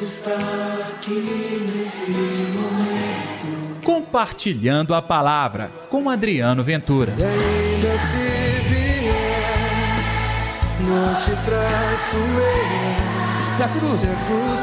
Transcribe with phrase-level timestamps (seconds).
[0.00, 0.32] Deus está
[0.96, 3.84] aqui nesse momento.
[3.84, 7.12] Compartilhando a palavra com Adriano Ventura.
[7.18, 9.98] E ainda se vier,
[10.80, 13.56] não te traço eu.
[13.56, 14.00] Se a cruz.
[14.00, 14.60] Se a cruz.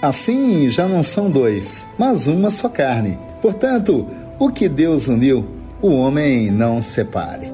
[0.00, 3.18] Assim já não são dois, mas uma só carne.
[3.42, 4.08] Portanto,
[4.38, 5.46] o que Deus uniu,
[5.82, 7.52] o homem não separe.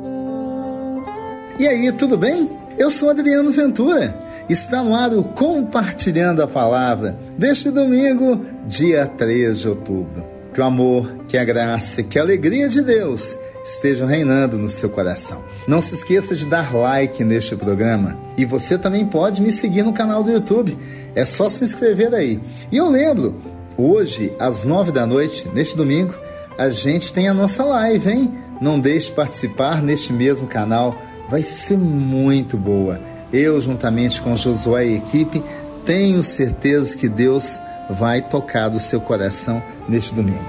[1.58, 2.63] E aí, tudo bem?
[2.76, 4.18] Eu sou Adriano Ventura.
[4.48, 10.24] Está no ar o Compartilhando a Palavra deste domingo, dia 3 de outubro.
[10.52, 14.68] Que o amor, que a graça e que a alegria de Deus estejam reinando no
[14.68, 15.44] seu coração.
[15.68, 18.18] Não se esqueça de dar like neste programa.
[18.36, 20.76] E você também pode me seguir no canal do YouTube.
[21.14, 22.40] É só se inscrever aí.
[22.72, 23.36] E eu lembro,
[23.78, 26.14] hoje, às nove da noite, neste domingo,
[26.58, 28.34] a gente tem a nossa live, hein?
[28.60, 33.00] Não deixe de participar neste mesmo canal vai ser muito boa.
[33.32, 35.42] Eu, juntamente com Josué e equipe,
[35.84, 40.44] tenho certeza que Deus vai tocar do seu coração neste domingo.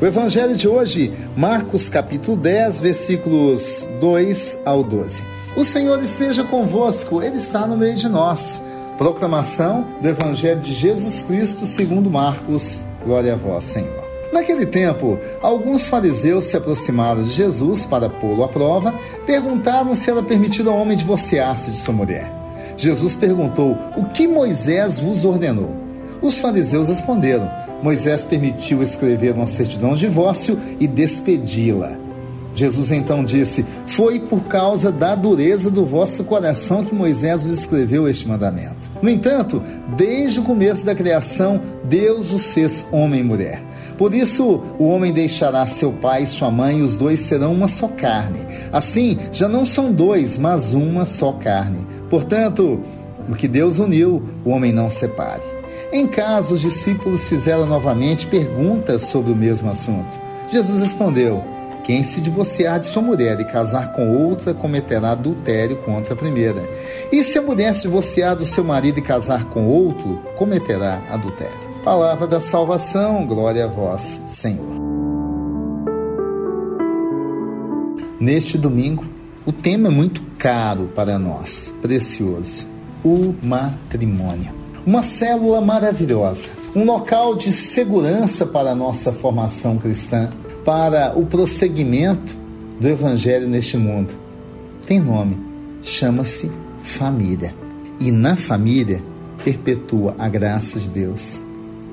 [0.00, 5.24] O evangelho de hoje, Marcos capítulo 10, versículos 2 ao 12.
[5.56, 8.62] O Senhor esteja convosco, Ele está no meio de nós.
[8.98, 12.82] Proclamação do evangelho de Jesus Cristo segundo Marcos.
[13.04, 14.05] Glória a vós, Senhor.
[14.32, 20.22] Naquele tempo, alguns fariseus se aproximaram de Jesus para pô-lo à prova, perguntaram se era
[20.22, 22.32] permitido ao homem divorciar-se de sua mulher.
[22.76, 25.70] Jesus perguntou: O que Moisés vos ordenou?
[26.20, 27.50] Os fariseus responderam:
[27.82, 31.96] Moisés permitiu escrever uma certidão de divórcio e despedi-la.
[32.54, 38.08] Jesus então disse: Foi por causa da dureza do vosso coração que Moisés vos escreveu
[38.08, 38.85] este mandamento.
[39.02, 39.62] No entanto,
[39.96, 43.62] desde o começo da criação, Deus os fez homem e mulher.
[43.98, 47.68] Por isso, o homem deixará seu pai e sua mãe, e os dois serão uma
[47.68, 48.40] só carne.
[48.72, 51.86] Assim, já não são dois, mas uma só carne.
[52.10, 52.80] Portanto,
[53.28, 55.42] o que Deus uniu, o homem não separe.
[55.92, 60.20] Em casa, os discípulos fizeram novamente perguntas sobre o mesmo assunto.
[60.50, 61.42] Jesus respondeu:
[61.86, 66.68] Quem se divorciar de sua mulher e casar com outra cometerá adultério contra a primeira.
[67.12, 71.54] E se a mulher se divorciar do seu marido e casar com outro, cometerá adultério.
[71.84, 74.66] Palavra da salvação, glória a vós, Senhor.
[78.18, 79.04] Neste domingo,
[79.46, 82.66] o tema é muito caro para nós, precioso:
[83.04, 84.50] o matrimônio.
[84.84, 90.30] Uma célula maravilhosa, um local de segurança para a nossa formação cristã,
[90.66, 92.36] para o prosseguimento
[92.80, 94.12] do Evangelho neste mundo.
[94.84, 95.38] Tem nome,
[95.80, 96.50] chama-se
[96.80, 97.54] família.
[98.00, 99.00] E na família
[99.44, 101.40] perpetua a graça de Deus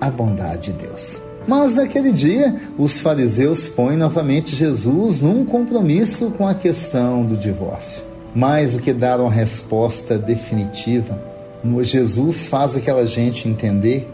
[0.01, 1.21] a bondade de Deus.
[1.47, 8.03] Mas naquele dia, os fariseus põem novamente Jesus num compromisso com a questão do divórcio.
[8.33, 11.21] Mais do que dar uma resposta definitiva,
[11.81, 14.09] Jesus faz aquela gente entender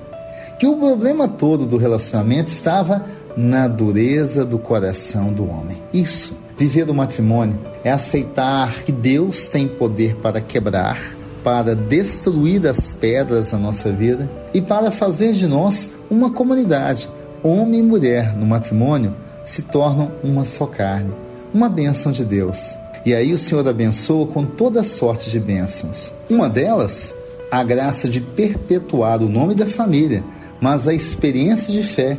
[0.59, 3.05] que o problema todo do relacionamento estava
[3.35, 5.81] na dureza do coração do homem.
[5.93, 12.93] Isso, viver o matrimônio, é aceitar que Deus tem poder para quebrar para destruir as
[12.93, 17.09] pedras da nossa vida e para fazer de nós uma comunidade.
[17.41, 21.13] Homem e mulher no matrimônio se tornam uma só carne,
[21.53, 22.77] uma bênção de Deus.
[23.05, 26.13] E aí o Senhor abençoa com toda sorte de bênçãos.
[26.29, 27.15] Uma delas,
[27.49, 30.23] a graça de perpetuar o nome da família,
[30.61, 32.17] mas a experiência de fé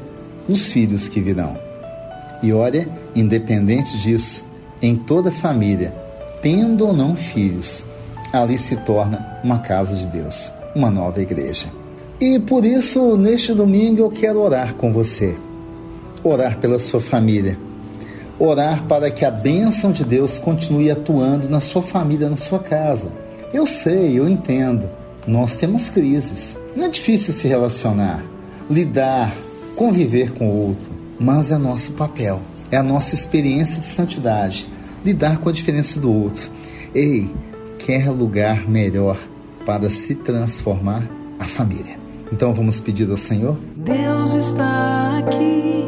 [0.49, 1.57] nos filhos que virão.
[2.43, 4.45] E olha, independente disso,
[4.81, 5.95] em toda família,
[6.43, 7.85] tendo ou não filhos,
[8.33, 11.67] ali se torna uma casa de Deus, uma nova igreja.
[12.21, 15.37] E por isso, neste domingo, eu quero orar com você.
[16.23, 17.59] Orar pela sua família.
[18.39, 23.11] Orar para que a bênção de Deus continue atuando na sua família, na sua casa.
[23.53, 24.89] Eu sei, eu entendo.
[25.27, 26.57] Nós temos crises.
[26.75, 28.25] Não é difícil se relacionar,
[28.71, 29.35] lidar,
[29.77, 34.67] conviver com o outro, mas é nosso papel, é a nossa experiência de santidade,
[35.05, 36.51] lidar com a diferença do outro.
[36.95, 37.31] Ei,
[37.79, 39.19] quer lugar melhor
[39.67, 41.09] para se transformar
[41.39, 41.99] a família.
[42.33, 43.57] Então vamos pedir ao Senhor?
[43.77, 45.85] Deus está aqui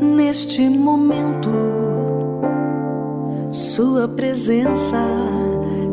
[0.00, 1.50] neste momento.
[3.50, 4.96] Sua presença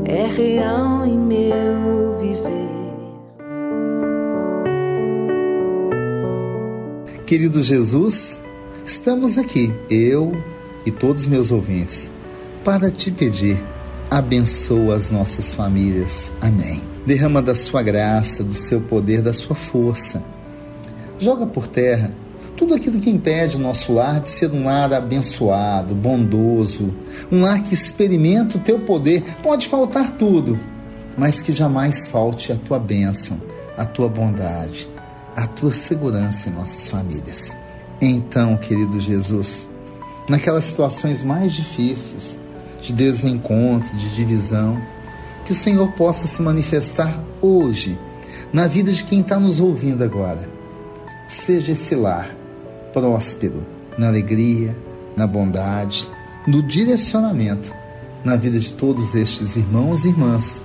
[0.05, 2.62] é real em meu viver.
[7.33, 8.39] Querido Jesus,
[8.85, 10.39] estamos aqui, eu
[10.85, 12.11] e todos meus ouvintes,
[12.63, 13.59] para te pedir
[14.07, 16.31] abençoa as nossas famílias.
[16.39, 16.83] Amém.
[17.07, 20.23] Derrama da sua graça, do seu poder, da sua força.
[21.17, 22.11] Joga por terra
[22.55, 26.93] tudo aquilo que impede o nosso lar de ser um lar abençoado, bondoso,
[27.31, 29.23] um lar que experimenta o teu poder.
[29.41, 30.59] Pode faltar tudo,
[31.17, 33.41] mas que jamais falte a tua bênção,
[33.75, 34.87] a tua bondade,
[35.35, 37.55] a tua segurança em nossas famílias.
[38.01, 39.67] Então, querido Jesus,
[40.27, 42.37] naquelas situações mais difíceis,
[42.81, 44.81] de desencontro, de divisão,
[45.45, 47.97] que o Senhor possa se manifestar hoje
[48.51, 50.49] na vida de quem está nos ouvindo agora.
[51.27, 52.35] Seja esse lar
[52.91, 53.65] próspero
[53.97, 54.75] na alegria,
[55.15, 56.09] na bondade,
[56.45, 57.73] no direcionamento
[58.23, 60.61] na vida de todos estes irmãos e irmãs,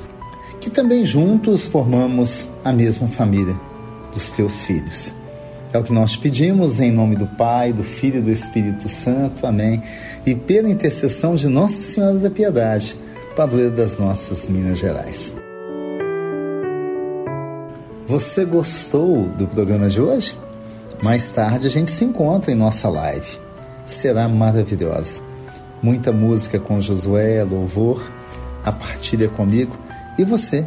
[0.61, 3.68] que também juntos formamos a mesma família
[4.13, 5.15] dos teus filhos.
[5.73, 9.47] É o que nós pedimos em nome do Pai, do Filho e do Espírito Santo.
[9.47, 9.83] Amém.
[10.25, 12.99] E pela intercessão de Nossa Senhora da Piedade,
[13.37, 15.35] padroeira das nossas Minas Gerais.
[18.07, 20.39] Você gostou do programa de hoje?
[21.03, 23.39] Mais tarde a gente se encontra em nossa live.
[23.87, 25.21] Será maravilhosa.
[25.83, 28.11] Muita música com Josué, louvor,
[28.65, 29.77] a partilha comigo
[30.19, 30.67] e você.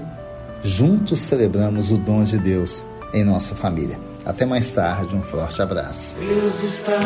[0.64, 4.00] Juntos celebramos o dom de Deus em nossa família.
[4.26, 6.16] Até mais tarde, um forte abraço.
[6.20, 7.00] Deus está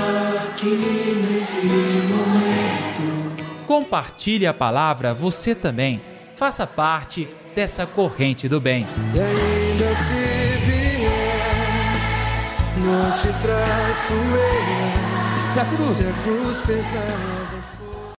[0.49, 3.45] aqui nesse momento.
[3.65, 6.01] Compartilhe a palavra você também.
[6.35, 8.85] Faça parte dessa corrente do bem.
[9.13, 11.45] E ainda se vier,
[12.77, 15.53] não te traço eu.
[15.53, 17.44] Se a cruz Se a cruz pesar.